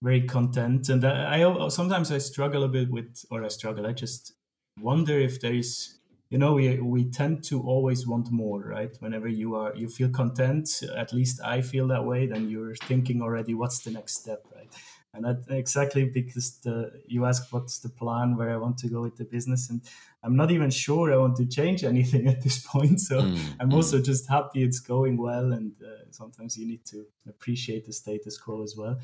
[0.03, 3.87] very content, and I, I sometimes I struggle a bit with, or I struggle.
[3.87, 4.33] I just
[4.81, 5.99] wonder if there is
[6.35, 8.93] you know we we tend to always want more right?
[8.99, 10.69] Whenever you are you feel content
[11.03, 14.73] at least i feel that way then you're thinking already what's the next step right?
[15.15, 19.01] And that exactly because the you asked what's the plan where i want to go
[19.07, 19.81] with the business and
[20.25, 23.71] i'm not even sure i want to change anything at this point so mm, i'm
[23.71, 23.77] mm.
[23.79, 28.37] also just happy it's going well and uh, sometimes you need to appreciate the status
[28.39, 28.99] quo as well.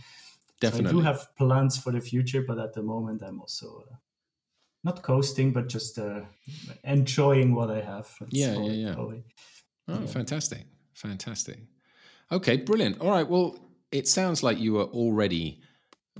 [0.61, 3.85] Definitely so i do have plans for the future but at the moment i'm also
[3.89, 3.95] uh,
[4.85, 6.21] not coasting but just uh,
[6.85, 8.95] enjoying what i have yeah yeah yeah.
[8.97, 9.15] oh
[9.89, 10.07] yeah.
[10.07, 10.65] fantastic
[10.95, 11.59] fantastic
[12.33, 13.57] okay brilliant all right well
[13.93, 15.61] it sounds like you are already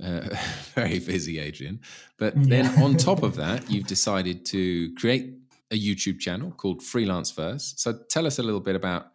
[0.01, 0.27] uh,
[0.75, 1.79] very busy, Adrian.
[2.17, 2.83] But then yeah.
[2.83, 5.33] on top of that, you've decided to create
[5.71, 7.73] a YouTube channel called Freelanceverse.
[7.77, 9.07] So tell us a little bit about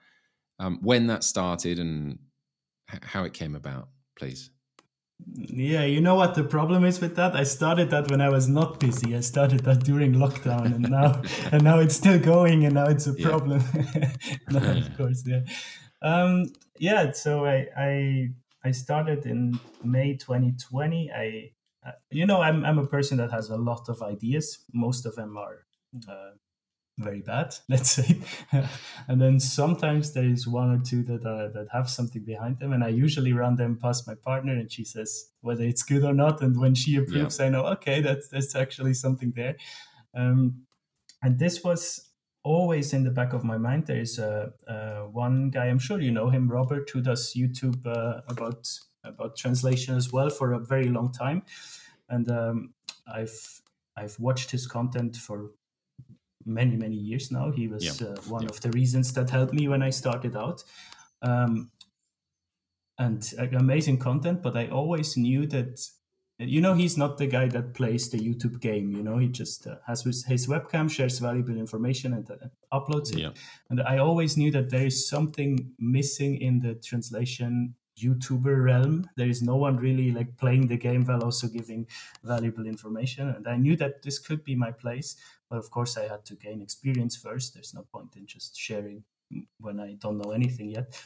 [0.59, 2.19] um, when that started and
[2.93, 4.51] h- how it came about, please.
[5.25, 7.35] Yeah, you know what the problem is with that?
[7.35, 9.17] I started that when I was not busy.
[9.17, 13.07] I started that during lockdown, and now and now it's still going, and now it's
[13.07, 13.63] a problem.
[14.51, 15.41] no, of course, yeah,
[16.03, 17.13] um, yeah.
[17.13, 18.29] So I I
[18.67, 21.13] I started in May 2020.
[21.15, 21.53] I,
[21.87, 24.65] uh, you know, I'm, I'm a person that has a lot of ideas.
[24.73, 25.67] Most of them are
[26.09, 26.31] uh,
[26.99, 28.21] very bad, let's say.
[29.09, 32.73] and then sometimes there is one or two that are, that have something behind them,
[32.73, 36.15] and I usually run them past my partner, and she says whether it's good or
[36.15, 36.41] not.
[36.43, 37.47] And when she approves, yeah.
[37.47, 39.57] I know okay, that's that's actually something there.
[40.15, 40.67] Um,
[41.23, 42.07] and this was
[42.47, 46.01] always in the back of my mind there is uh, uh, one guy i'm sure
[46.01, 48.69] you know him robert who does youtube uh, about
[49.03, 51.43] about translation as well for a very long time
[52.09, 52.73] and um,
[53.13, 53.61] i've
[53.97, 55.51] i've watched his content for
[56.47, 58.09] many many years now he was yeah.
[58.09, 58.49] Uh, one yeah.
[58.49, 60.63] of the reasons that helped me when i started out
[61.23, 61.71] Um,
[62.99, 65.81] and uh, amazing content, but I always knew that
[66.39, 69.67] you know he's not the guy that plays the youtube game you know he just
[69.67, 72.35] uh, has his, his, webcam shares valuable information and uh,
[72.79, 73.31] uploads it yeah.
[73.71, 79.09] and i always knew that there is something missing in the translation youtuber realm.
[79.17, 81.87] There is no one really like playing the game while also giving
[82.23, 83.29] valuable information.
[83.29, 85.17] And i knew that this could be my place
[85.49, 87.55] but of course i had to gain experience first.
[87.55, 89.05] There's no point in just sharing
[89.59, 91.01] when i don't know anything yet.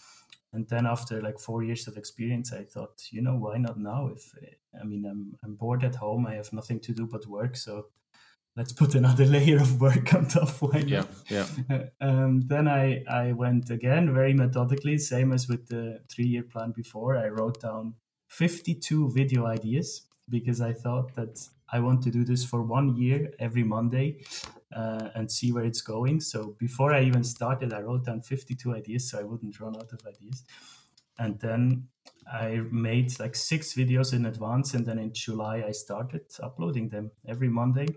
[0.53, 4.09] And then after like four years of experience i thought you know why not now?
[4.09, 6.27] If eh, i mean i'm, I'm bored at home.
[6.27, 7.87] I have nothing to do but work so
[8.57, 11.47] let's put another layer of work on top why yeah yeah
[12.01, 16.73] um, then i i went again very methodically same as with the three year plan
[16.73, 17.95] before i wrote down
[18.29, 23.33] 52 video ideas because i thought that i want to do this for one year
[23.39, 24.17] every monday
[24.75, 26.21] uh, and see where it's going.
[26.21, 29.93] So before I even started, I wrote down 52 ideas so I wouldn't run out
[29.93, 30.45] of ideas.
[31.19, 31.89] And then
[32.33, 34.75] I made like six videos in advance.
[34.75, 37.89] And then in July, I started uploading them every Monday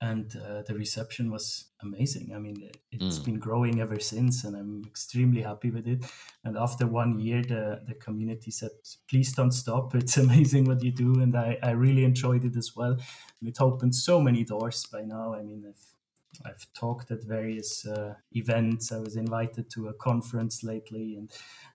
[0.00, 2.32] and uh, the reception was amazing.
[2.34, 3.24] I mean, it's mm.
[3.24, 6.04] been growing ever since, and I'm extremely happy with it.
[6.44, 8.70] And after one year, the the community said,
[9.08, 9.94] "Please don't stop.
[9.94, 12.92] It's amazing what you do," and I I really enjoyed it as well.
[12.92, 15.34] And it opened so many doors by now.
[15.34, 15.84] I mean, I've
[16.46, 18.92] I've talked at various uh, events.
[18.92, 21.30] I was invited to a conference lately, and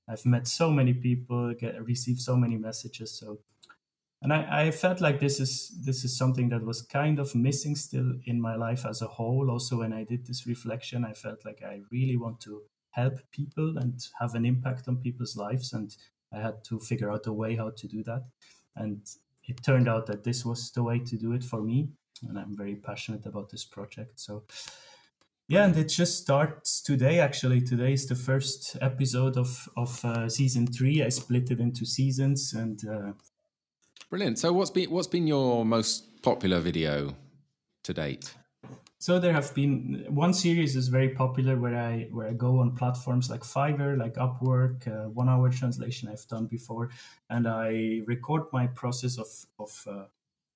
[0.07, 3.19] I've met so many people, get, received so many messages.
[3.19, 3.39] So
[4.23, 7.75] and I, I, felt like this is this is something that was kind of missing
[7.75, 9.51] still in my life as a whole.
[9.51, 13.77] Also when i did this reflection i felt like i really want to help people
[13.77, 15.73] and have an impact on people's lives.
[15.73, 15.95] And
[16.31, 18.23] i had to figure out a way how to do that.
[18.77, 19.01] And
[19.43, 21.89] it turned out that this was the way to do it for me.
[22.27, 24.21] And i'm very passionate about this project.
[24.21, 24.45] So
[25.49, 27.59] yeah and it just starts today actually.
[27.59, 31.03] Today is the first episode of of uh, season three.
[31.03, 33.11] I split it into seasons and uh,
[34.13, 34.37] Brilliant.
[34.37, 37.15] So what's been what's been your most popular video
[37.83, 38.31] to date?
[38.99, 42.75] So there have been one series is very popular where I where I go on
[42.75, 46.91] platforms like Fiverr, like Upwork, uh, OneHourTranslation I've done before,
[47.31, 50.05] and I record my process of of uh,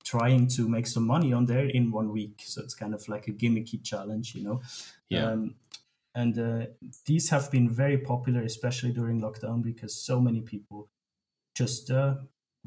[0.06, 2.44] trying to make some money on there in one week.
[2.46, 4.62] So it's kind of like a gimmicky challenge, you know.
[5.10, 5.32] Yeah.
[5.32, 5.56] Um,
[6.14, 6.66] and uh,
[7.08, 10.90] these have been very popular, especially during lockdown, because so many people
[11.56, 12.18] just uh,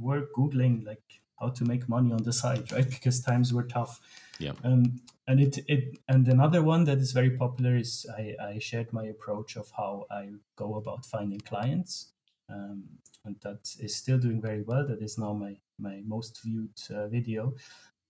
[0.00, 1.02] were googling like
[1.40, 2.88] how to make money on the side right?
[2.96, 4.00] Because times were tough.
[4.38, 4.52] Yeah.
[4.64, 8.92] Um, and it, it and another one that is very popular is I, I shared
[8.92, 12.12] my approach of how i go about finding clients.
[12.48, 12.84] Um,
[13.24, 14.86] and that is still doing very well.
[14.86, 17.54] That is now my my most viewed uh, video.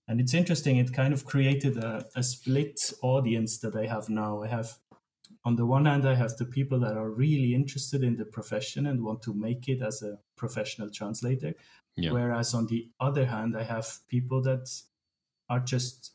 [0.08, 0.76] And it's interesting.
[0.78, 4.42] It kind of created a, a split audience that i have now.
[4.42, 4.78] I have
[5.44, 8.86] on the one hand, I have the people that are really interested in the profession
[8.86, 11.54] and want to make it as a professional translator.
[11.96, 12.12] Yeah.
[12.12, 14.68] Whereas on the other hand, I have people that
[15.48, 16.12] are just,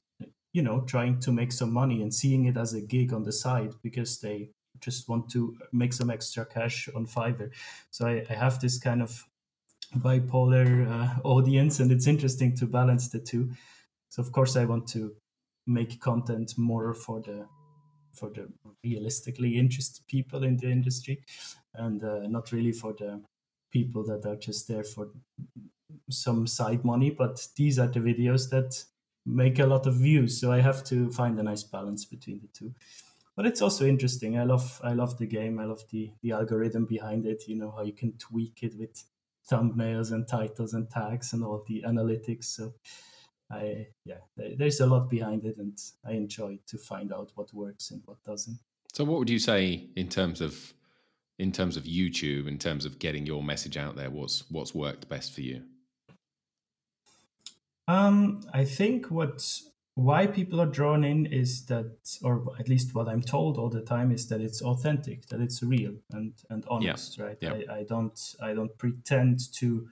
[0.54, 3.32] you know, trying to make some money and seeing it as a gig on the
[3.32, 7.50] side because they just want to make some extra cash on Fiverr.
[7.92, 9.26] So I, I have this kind of
[9.98, 13.52] bipolar uh, audience, and it's interesting to balance the two.
[14.10, 15.14] So of course, I want to
[15.66, 17.48] make content more for the
[18.16, 18.48] for the
[18.84, 21.24] realistically interested people in the industry,
[21.74, 23.22] and uh, not really for the
[23.72, 25.12] people that are just there for
[26.10, 27.12] some side money.
[27.12, 28.86] But these are the videos that
[29.26, 32.48] make a lot of views, so I have to find a nice balance between the
[32.48, 32.74] two.
[33.36, 34.38] But it's also interesting.
[34.38, 35.60] I love I love the game.
[35.60, 37.48] I love the the algorithm behind it.
[37.48, 39.04] You know how you can tweak it with
[39.50, 42.46] thumbnails and titles and tags and all the analytics.
[42.46, 42.74] So
[43.52, 47.92] I yeah, there's a lot behind it, and I enjoy to find out what works
[47.92, 48.60] and what doesn't.
[48.94, 50.74] So, what would you say in terms of
[51.38, 54.10] in terms of YouTube, in terms of getting your message out there?
[54.10, 55.64] What's what's worked best for you?
[57.88, 59.46] Um, I think what
[59.96, 63.82] why people are drawn in is that, or at least what I'm told all the
[63.82, 67.24] time is that it's authentic, that it's real and and honest, yeah.
[67.24, 67.38] right?
[67.42, 67.54] Yeah.
[67.70, 69.88] I, I don't I don't pretend to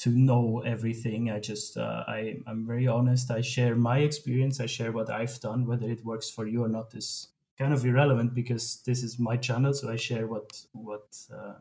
[0.00, 1.30] to know everything.
[1.30, 3.30] I just uh, I I'm very honest.
[3.30, 4.58] I share my experience.
[4.58, 5.66] I share what I've done.
[5.66, 9.36] Whether it works for you or not is kind of irrelevant because this is my
[9.36, 9.74] channel.
[9.74, 11.58] So I share what what uh,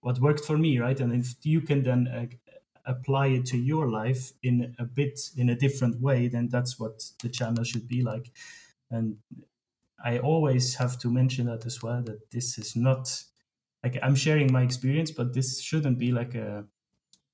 [0.00, 0.98] what worked for me, right?
[0.98, 2.26] And if you can then uh,
[2.84, 7.04] apply it to your life in a bit in a different way, then that's what
[7.22, 8.32] the channel should be like.
[8.90, 9.18] And
[10.04, 12.02] I always have to mention that as well.
[12.02, 13.22] That this is not
[13.84, 16.64] like I'm sharing my experience, but this shouldn't be like a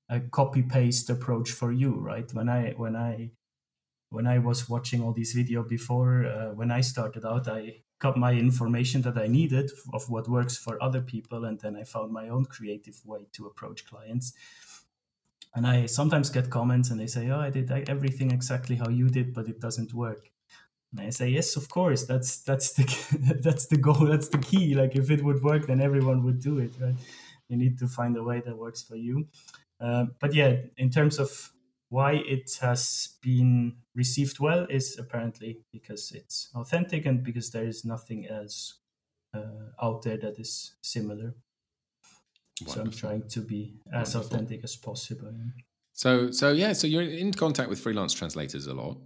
[0.09, 2.31] a copy paste approach for you, right?
[2.33, 3.31] When I when I
[4.09, 8.17] when I was watching all these video before, uh, when I started out, I got
[8.17, 12.11] my information that I needed of what works for other people, and then I found
[12.11, 14.33] my own creative way to approach clients.
[15.55, 19.09] And I sometimes get comments, and they say, "Oh, I did everything exactly how you
[19.09, 20.31] did, but it doesn't work."
[20.91, 22.05] And I say, "Yes, of course.
[22.05, 22.85] That's that's the
[23.43, 24.05] that's the goal.
[24.07, 24.75] That's the key.
[24.75, 26.95] Like if it would work, then everyone would do it, right?
[27.49, 29.27] You need to find a way that works for you."
[29.83, 31.51] Uh, but yeah, in terms of
[31.89, 37.85] why it has been received well is apparently because it's authentic and because there is
[37.85, 38.79] nothing else
[39.35, 41.35] uh, out there that is similar.
[42.61, 42.73] Wonderful.
[42.73, 44.37] So I'm trying to be as Wonderful.
[44.37, 45.33] authentic as possible.
[45.91, 48.97] So, so yeah, so you're in contact with freelance translators a lot.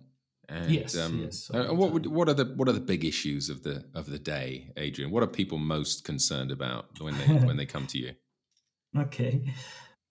[0.49, 0.97] And, yes.
[0.97, 3.83] Um, yes uh, what would, what are the what are the big issues of the
[3.93, 5.11] of the day, Adrian?
[5.11, 8.13] What are people most concerned about when they when they come to you?
[8.97, 9.43] Okay.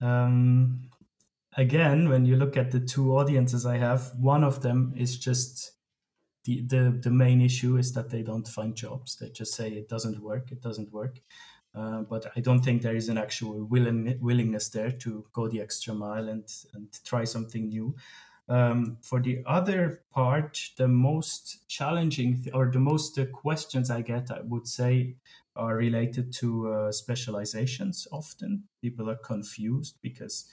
[0.01, 0.89] Um,
[1.55, 5.73] again, when you look at the two audiences I have, one of them is just
[6.45, 9.17] the, the, the main issue is that they don't find jobs.
[9.17, 11.19] They just say it doesn't work, it doesn't work.
[11.75, 15.61] Uh, but I don't think there is an actual willing, willingness there to go the
[15.61, 17.95] extra mile and, and try something new.
[18.49, 24.01] Um, for the other part, the most challenging th- or the most uh, questions I
[24.01, 25.17] get, I would say,
[25.57, 28.07] are related to uh, specializations.
[28.11, 30.49] Often people are confused because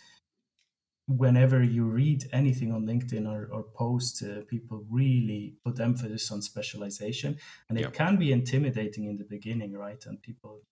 [1.06, 6.40] whenever you read anything on LinkedIn or, or post, uh, people really put emphasis on
[6.42, 7.38] specialization,
[7.68, 10.04] and it can be intimidating in the beginning, right?
[10.06, 10.62] And people,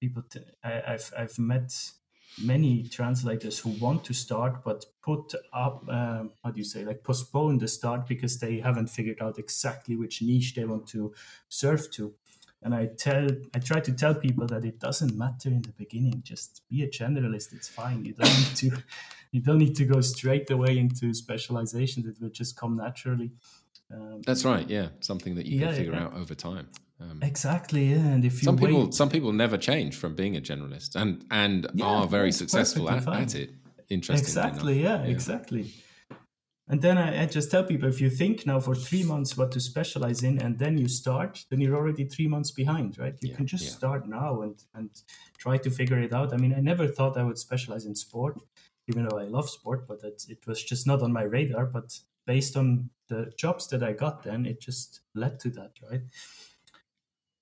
[0.00, 1.72] people, t- I, I've I've met
[2.44, 7.02] many translators who want to start but put up um, how do you say like
[7.02, 11.12] postpone the start because they haven't figured out exactly which niche they want to
[11.48, 12.14] serve to
[12.62, 16.22] and i tell i try to tell people that it doesn't matter in the beginning.
[16.24, 17.52] Just be a generalist.
[17.52, 18.04] It's fine.
[18.04, 18.82] You don't need to
[19.32, 22.06] you don't need to go straight away into specializations.
[22.06, 23.30] It will just come naturally.
[23.92, 24.68] Um, that's right.
[24.68, 24.88] Yeah.
[25.00, 26.04] Something that you yeah, can figure yeah.
[26.04, 26.68] out over time.
[27.00, 27.86] Um, exactly.
[27.86, 27.98] Yeah.
[27.98, 31.24] And if you some wait, people some people never change from being a generalist and
[31.30, 33.50] and yeah, are very successful at, at, it
[33.88, 34.82] interesting exactly.
[34.82, 35.72] yeah, exactly
[36.68, 39.50] and then I, I, just tell people if you think now for three months what
[39.52, 43.16] to specialize in and then you start, then you're already three months behind, right?
[43.22, 43.70] You yeah, can just yeah.
[43.70, 44.90] start now and, and
[45.38, 46.34] try to figure it out.
[46.34, 48.38] I mean, I never thought I would specialize in sport,
[48.86, 51.64] even though I love sport, but it, it was just not on my radar.
[51.64, 56.02] But based on the jobs that I got then, it just led to that, right?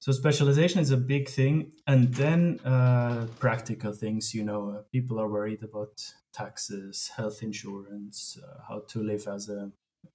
[0.06, 1.72] So specialization is a big thing.
[1.84, 6.00] And then uh, practical things, you know, uh, people are worried about
[6.32, 9.72] taxes, health insurance, uh, how to live as a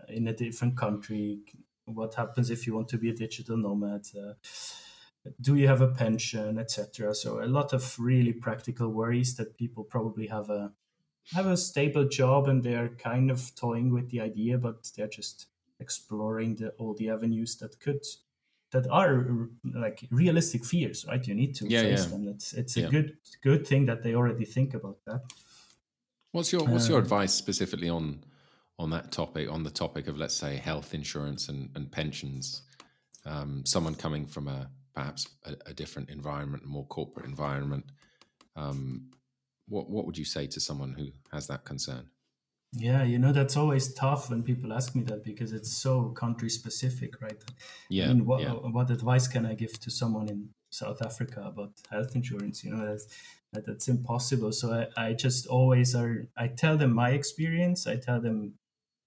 [0.07, 1.39] in a different country.
[1.83, 4.07] What happens if you want to be a digital nomad?
[4.15, 4.35] Uh,
[5.41, 7.13] do you have a pension, etc.
[7.13, 10.71] So a lot of really practical worries that people probably have a
[11.33, 15.47] have a stable job and they're kind of toying with the idea, but they're just
[15.81, 18.05] exploring the, all the avenues that could
[18.71, 21.25] that are like realistic fears, right?
[21.27, 22.09] You need to yeah, face yeah.
[22.09, 22.27] them.
[22.27, 22.89] It's it's a yeah.
[22.89, 25.21] good good thing that they already think about that.
[26.31, 28.23] What's your What's your um, advice specifically on
[28.79, 29.51] on that topic?
[29.51, 32.63] On the topic of let's say health insurance and, and pensions.
[33.25, 37.85] Um, someone coming from a perhaps a, a, different environment, a more corporate environment.
[38.55, 39.11] Um,
[39.67, 42.09] what what would you say to someone who has that concern?
[42.73, 46.49] Yeah, you know that's always tough when people ask me that because it's so country
[46.49, 47.43] specific, right?
[47.89, 48.05] Yeah.
[48.05, 48.53] I mean, what yeah.
[48.53, 52.63] what advice can I give to someone in South Africa about health insurance?
[52.63, 53.07] You know, that's
[53.51, 54.53] that, that's impossible.
[54.53, 56.27] So I, I just always are.
[56.37, 57.87] I tell them my experience.
[57.87, 58.53] I tell them,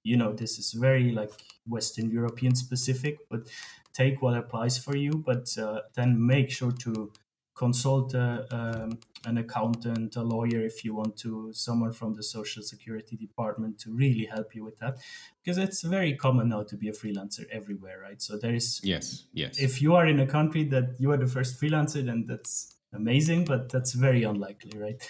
[0.03, 1.33] you know, this is very like
[1.66, 3.48] Western European specific, but
[3.94, 5.12] take what applies for you.
[5.12, 7.12] But uh, then make sure to
[7.54, 12.62] consult a, um, an accountant, a lawyer, if you want to, someone from the social
[12.62, 14.98] security department to really help you with that,
[15.42, 18.20] because it's very common now to be a freelancer everywhere, right?
[18.20, 19.60] So there is yes, yes.
[19.60, 23.44] If you are in a country that you are the first freelancer, then that's amazing,
[23.44, 25.08] but that's very unlikely, right?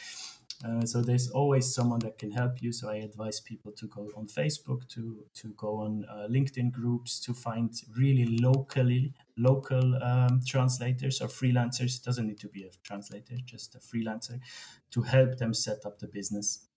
[0.62, 2.72] Uh, so there's always someone that can help you.
[2.72, 7.20] So I advise people to go on Facebook, to to go on uh, LinkedIn groups,
[7.20, 11.98] to find really locally local um, translators or freelancers.
[11.98, 14.40] It doesn't need to be a translator, just a freelancer,
[14.92, 16.68] to help them set up the business.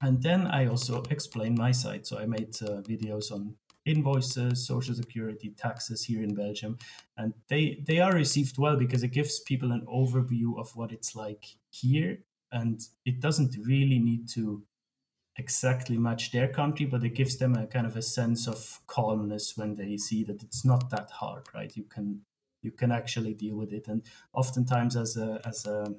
[0.00, 2.06] And then I also explain my side.
[2.06, 6.78] So I made uh, videos on invoices, social security, taxes here in Belgium,
[7.16, 11.14] and they they are received well because it gives people an overview of what it's
[11.14, 12.18] like here
[12.52, 14.62] and it doesn't really need to
[15.36, 19.56] exactly match their country but it gives them a kind of a sense of calmness
[19.56, 21.74] when they see that it's not that hard right?
[21.76, 22.20] You can
[22.62, 23.88] you can actually deal with it.
[23.88, 25.94] And oftentimes as a as a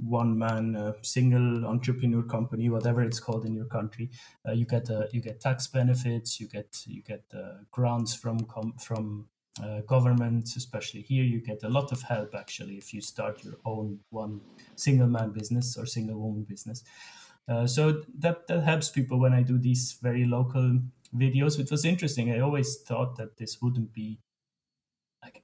[0.00, 4.08] one man uh, single entrepreneur company whatever it's called in your country
[4.48, 8.40] uh, you get uh, you get tax benefits you get you get uh, grants from
[8.40, 9.26] com- from
[9.62, 13.54] uh, governments, especially here, you get a lot of help actually if you start your
[13.64, 14.40] own one
[14.76, 16.84] single man business or single woman business.
[17.48, 20.78] Uh, so that that helps people when I do these very local
[21.16, 21.58] videos.
[21.58, 22.30] It was interesting.
[22.30, 24.20] I always thought that this wouldn't be
[25.22, 25.42] like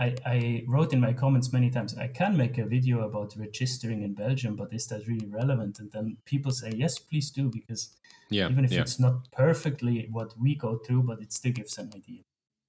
[0.00, 4.02] I, I wrote in my comments many times, I can make a video about registering
[4.02, 5.78] in Belgium, but is that really relevant?
[5.78, 7.90] And then people say, yes, please do, because
[8.30, 8.80] yeah, even if yeah.
[8.80, 12.22] it's not perfectly what we go through, but it still gives an idea.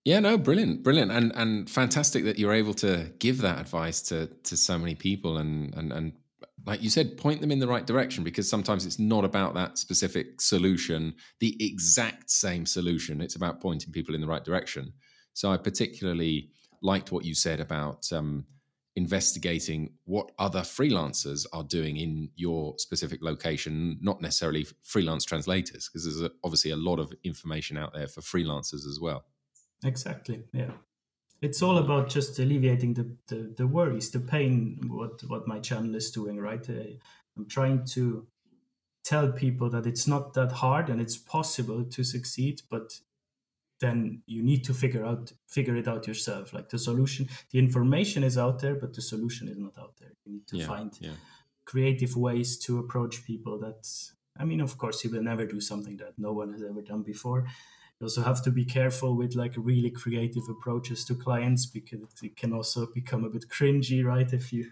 [0.04, 4.28] Yeah, no, brilliant, brilliant, and and fantastic that you're able to give that advice to
[4.44, 6.14] to so many people, and and and
[6.66, 9.78] like you said, point them in the right direction because sometimes it's not about that
[9.78, 13.22] specific solution, the exact same solution.
[13.22, 14.94] It's about pointing people in the right direction.
[15.34, 16.50] So I particularly
[16.82, 18.46] liked what you said about um,
[18.96, 26.06] investigating what other freelancers are doing in your specific location, not necessarily freelance translators, because
[26.06, 29.24] there's obviously a lot of information out there for freelancers as well.
[29.84, 30.44] Exactly.
[30.54, 30.72] Yeah.
[31.42, 35.96] It's all about just alleviating the, the, the worries, the pain, what, what my channel
[35.96, 36.68] is doing, right?
[36.70, 36.98] Uh,
[37.36, 38.28] I'm trying to
[39.04, 43.00] tell people that it's not that hard and it's possible to succeed, but
[43.82, 48.24] then you need to figure out figure it out yourself like the solution the information
[48.24, 50.98] is out there but the solution is not out there you need to yeah, find
[51.02, 51.18] yeah.
[51.66, 53.90] creative ways to approach people that
[54.38, 57.02] i mean of course you will never do something that no one has ever done
[57.02, 57.46] before
[58.02, 62.36] you also have to be careful with like really creative approaches to clients because it
[62.36, 64.66] can also become a bit cringy right if you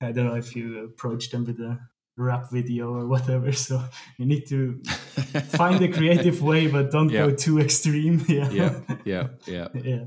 [0.00, 1.78] i don't know if you approach them with a
[2.20, 3.52] rap video or whatever.
[3.60, 3.82] So
[4.18, 4.80] you need to
[5.58, 7.26] find a creative way, but don't yeah.
[7.26, 8.24] go too extreme.
[8.28, 9.68] Yeah, yeah, yeah, yeah.
[9.74, 10.04] yeah.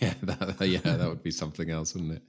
[0.00, 2.22] yeah, that, yeah, that would be something else, wouldn't it?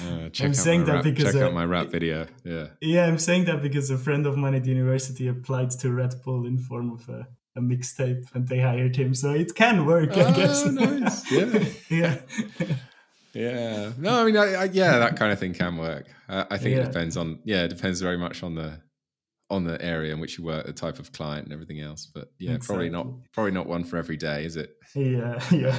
[0.00, 2.26] Uh, check I'm saying that rap, because check uh, out my rap video.
[2.42, 6.14] Yeah, yeah, I'm saying that because a friend of mine at university applied to Red
[6.24, 10.10] Bull in form of a, a mixtape, and they hired him, so it can work,
[10.14, 10.64] oh, I guess.
[10.66, 11.30] nice.
[11.30, 12.18] Yeah, yeah.
[13.32, 13.92] Yeah.
[13.98, 16.06] No, I mean, I, I, yeah, that kind of thing can work.
[16.28, 16.82] Uh, I think yeah.
[16.82, 18.80] it depends on, yeah, it depends very much on the
[19.50, 22.06] on the area in which you work, the type of client, and everything else.
[22.06, 22.66] But yeah, exactly.
[22.66, 24.76] probably not probably not one for every day, is it?
[24.94, 25.78] Yeah, yeah.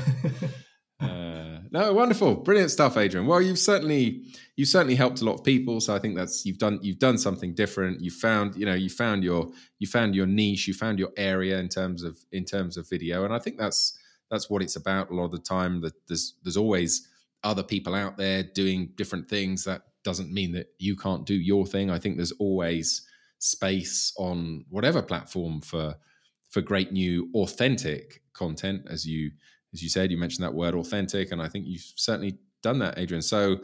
[0.99, 3.27] Uh, no, wonderful, brilliant stuff, Adrian.
[3.27, 4.23] Well, you've certainly
[4.55, 5.81] you've certainly helped a lot of people.
[5.81, 8.01] So I think that's you've done you've done something different.
[8.01, 11.59] You found you know you found your you found your niche, you found your area
[11.59, 13.97] in terms of in terms of video, and I think that's
[14.31, 15.81] that's what it's about a lot of the time.
[15.81, 17.07] That there's there's always
[17.45, 21.65] other people out there doing different things, that doesn't mean that you can't do your
[21.65, 21.89] thing.
[21.89, 23.07] I think there's always
[23.39, 25.95] space on whatever platform for
[26.49, 29.31] for great new authentic content as you
[29.75, 32.97] as you said you mentioned that word authentic and i think you've certainly done that
[32.97, 33.57] adrian so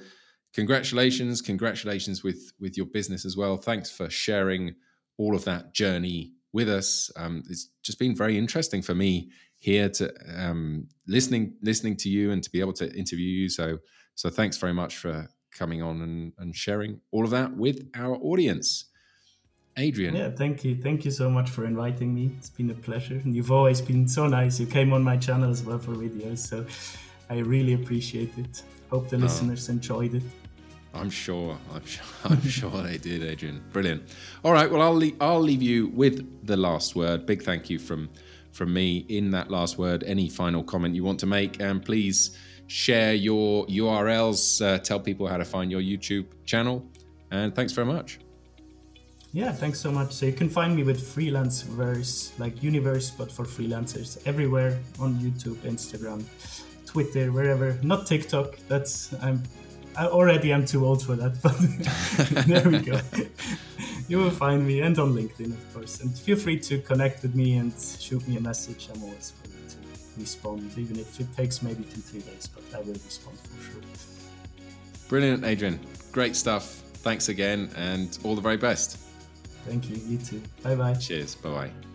[0.53, 4.75] congratulations congratulations with with your business as well thanks for sharing
[5.17, 9.31] all of that journey with us um, it's just been very interesting for me
[9.61, 13.47] here to um, listening listening to you and to be able to interview you.
[13.47, 13.77] So
[14.15, 18.15] so thanks very much for coming on and, and sharing all of that with our
[18.15, 18.85] audience.
[19.81, 20.15] Adrian.
[20.15, 20.75] Yeah, thank you.
[20.75, 22.31] Thank you so much for inviting me.
[22.37, 23.15] It's been a pleasure.
[23.15, 24.59] And you've always been so nice.
[24.59, 26.39] You came on my channel as well for videos.
[26.39, 26.65] So
[27.29, 28.63] I really appreciate it.
[28.89, 29.19] Hope the oh.
[29.19, 30.23] listeners enjoyed it.
[30.93, 31.57] I'm sure.
[31.73, 32.05] I'm sure.
[32.25, 33.63] I'm sure they did, Adrian.
[33.71, 34.03] Brilliant.
[34.43, 34.69] All right.
[34.69, 37.25] Well, I'll leave, I'll leave you with the last word.
[37.25, 38.09] Big thank you from
[38.51, 40.03] from me in that last word.
[40.03, 44.43] Any final comment you want to make, and please share your URLs.
[44.63, 46.85] Uh, tell people how to find your YouTube channel.
[47.31, 48.19] And thanks very much.
[49.33, 50.11] Yeah, thanks so much.
[50.11, 55.55] So you can find me with Freelanceverse, like universe, but for freelancers, everywhere on YouTube,
[55.63, 56.23] Instagram,
[56.85, 57.77] Twitter, wherever.
[57.81, 58.57] Not TikTok.
[58.67, 59.43] That's I'm
[59.97, 62.99] I already am too old for that, but there we go
[64.11, 66.01] you will find me and on LinkedIn, of course.
[66.01, 68.89] And feel free to connect with me and shoot me a message.
[68.93, 69.77] I'm always willing to
[70.19, 73.81] respond, even if it takes maybe two, three days, but I will respond for sure.
[75.07, 75.79] Brilliant, Adrian.
[76.11, 76.65] Great stuff.
[77.05, 78.97] Thanks again, and all the very best.
[79.65, 79.95] Thank you.
[79.97, 80.41] You too.
[80.63, 80.93] Bye bye.
[80.95, 81.35] Cheers.
[81.35, 81.90] Bye bye.